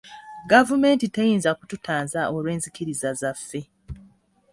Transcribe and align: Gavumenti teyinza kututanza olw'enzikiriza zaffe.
Gavumenti 0.51 1.05
teyinza 1.15 1.51
kututanza 1.59 2.21
olw'enzikiriza 2.35 3.09
zaffe. 3.21 3.61